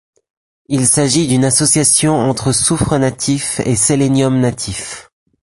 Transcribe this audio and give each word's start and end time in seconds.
Il 0.67 0.87
s'agit 0.87 1.27
d'une 1.27 1.45
association 1.45 2.15
entre 2.19 2.53
soufre 2.53 2.97
natif 2.97 3.59
et 3.65 3.75
sélénium 3.75 4.39
natif. 4.39 5.11